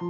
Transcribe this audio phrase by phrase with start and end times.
[0.00, 0.06] 各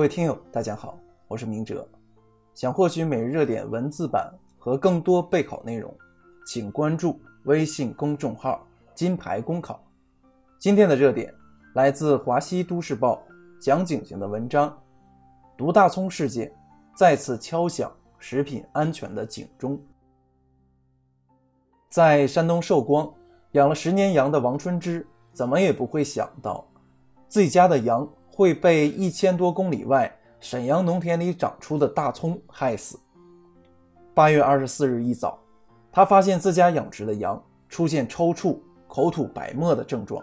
[0.00, 0.98] 位听友，大家好，
[1.28, 1.86] 我是明哲。
[2.54, 5.94] 想获取每日热点文字版和更多备考内容，
[6.46, 9.78] 请关注微信公众号“金牌公考”。
[10.58, 11.30] 今天的热点
[11.74, 13.22] 来自华西都市报
[13.60, 14.74] 蒋景行的文章：
[15.54, 16.50] 毒大葱事件
[16.96, 17.92] 再次敲响
[18.26, 19.78] 食品安全的警钟。
[21.90, 23.12] 在山东寿光
[23.52, 26.66] 养了十年羊的王春芝，怎么也不会想到
[27.28, 28.08] 自己家的羊。
[28.36, 32.98] 会被一千多公里外沈阳农田里长出的大葱害死。
[34.12, 35.38] 八月二十四日一早，
[35.92, 40.20] 他发现自家养殖的羊出现抽搐、口吐白沫的症状。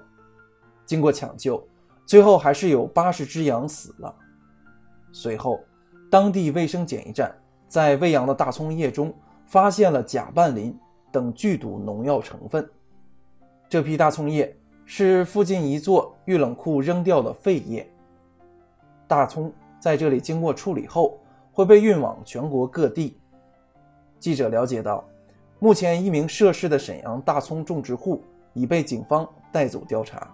[0.86, 1.66] 经过抢救，
[2.06, 4.14] 最后还是有八十只羊死了。
[5.14, 5.62] 随后，
[6.10, 7.34] 当地卫生检疫站
[7.72, 9.14] 在喂养的大葱叶中
[9.46, 10.78] 发现了甲拌磷
[11.10, 12.70] 等剧毒农药成分。
[13.70, 14.54] 这批大葱叶
[14.86, 17.90] 是附近一座预冷库扔掉的废液。
[19.08, 21.18] 大葱在这里经过处理后，
[21.54, 23.18] 会被运往全国各地。
[24.20, 25.02] 记者了解到，
[25.60, 30.30] 目前一名涉事的沈阳大葱种植户已被警方带走调查。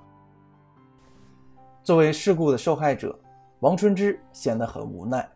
[1.83, 3.15] 作为事故的受害者，
[3.59, 5.29] 王春芝显得很无奈。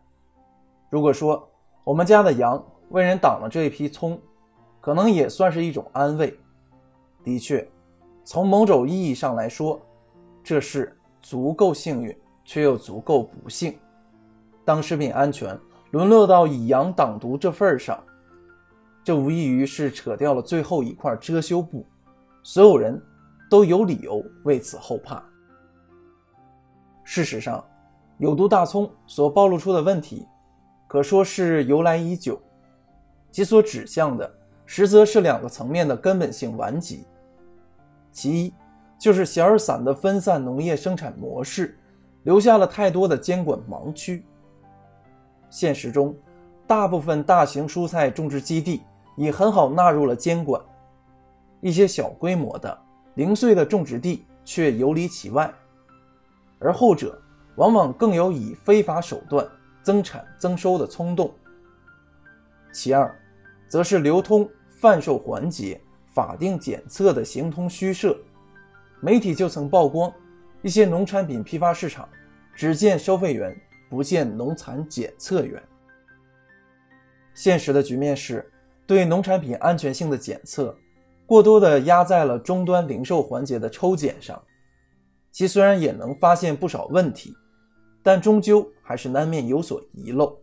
[0.90, 1.48] 如果说
[1.84, 4.20] 我们家的羊为人挡了这一批葱，
[4.80, 6.38] 可能也算是一种安慰。
[7.22, 7.66] 的确，
[8.24, 9.80] 从某种意义上来说，
[10.42, 12.16] 这是足够幸运。
[12.44, 13.72] 却又足够不幸。
[14.64, 15.56] 当食品安全
[15.92, 18.02] 沦落到以羊挡毒这份上，
[19.04, 21.86] 这无异于是扯掉了最后一块遮羞布，
[22.42, 23.00] 所有人
[23.48, 25.22] 都有理由为此后怕。
[27.04, 27.64] 事实上，
[28.18, 30.26] 有毒大葱所暴露出的问题，
[30.92, 32.38] 可说是由来已久，
[33.30, 34.30] 其所指向的
[34.66, 37.06] 实则是两个层面的根本性顽疾。
[38.12, 38.54] 其一，
[38.98, 41.78] 就是小而散的分散农业生产模式。
[42.24, 44.22] 留下了太多的监管盲区。
[45.48, 46.14] 现实中，
[46.66, 48.82] 大部分大型蔬菜种植基地
[49.16, 50.60] 已很好纳入了监管，
[51.62, 52.78] 一些小规模的
[53.14, 55.50] 零碎的种植地却游离其外，
[56.58, 57.18] 而后者
[57.56, 59.48] 往往更有以非法手段
[59.82, 61.34] 增产增收的冲动。
[62.72, 63.14] 其二，
[63.68, 64.48] 则是流通
[64.80, 65.80] 贩售环节
[66.14, 68.16] 法定检测的形同虚设。
[69.00, 70.12] 媒体就曾曝光。
[70.62, 72.08] 一些农产品批发市场
[72.54, 73.52] 只见收费员，
[73.90, 75.60] 不见农残检测员。
[77.34, 78.48] 现实的局面是，
[78.86, 80.78] 对农产品安全性的检测
[81.26, 84.40] 过多的压在了终端零售环节的抽检上，
[85.32, 87.34] 其虽然也能发现不少问题，
[88.00, 90.38] 但终究还是难免有所遗漏。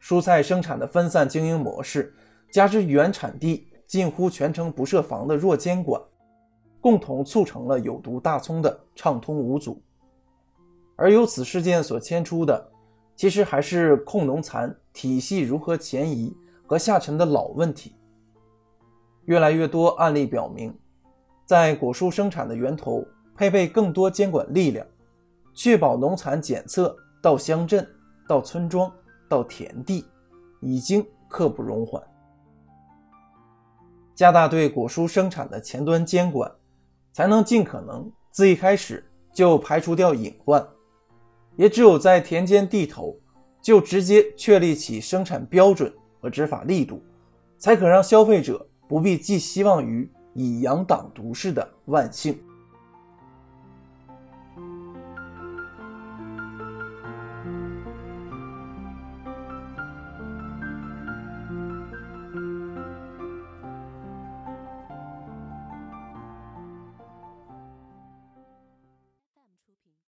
[0.00, 2.14] 蔬菜生产的分散经营模式，
[2.52, 6.00] 加之原产地近乎全程不设防的弱监管。
[6.80, 9.82] 共同促成了有毒大葱的畅通无阻，
[10.94, 12.70] 而由此事件所牵出的，
[13.16, 16.32] 其实还是控农残体系如何前移
[16.64, 17.96] 和下沉的老问题。
[19.24, 20.72] 越来越多案例表明，
[21.44, 24.86] 在果蔬生产的源头配备更多监管力量，
[25.52, 27.88] 确保农残检测到乡镇、
[28.28, 28.92] 到村庄、
[29.28, 30.04] 到田地，
[30.60, 32.02] 已经刻不容缓。
[34.14, 36.50] 加大对果蔬生产的前端监管。
[37.10, 40.64] 才能尽可能自一开始就排除掉隐患，
[41.56, 43.18] 也只有在田间地头
[43.60, 47.02] 就直接确立起生产标准和执法力度，
[47.58, 52.38] 才可让消费者不必寄希望于以羊挡毒式的万幸。